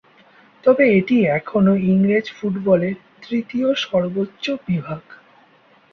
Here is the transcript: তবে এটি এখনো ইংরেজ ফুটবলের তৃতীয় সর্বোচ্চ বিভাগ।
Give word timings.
তবে 0.63 0.83
এটি 0.97 1.17
এখনো 1.31 1.73
ইংরেজ 1.87 2.25
ফুটবলের 2.31 2.95
তৃতীয় 3.23 3.67
সর্বোচ্চ 3.83 4.45
বিভাগ। 4.67 5.03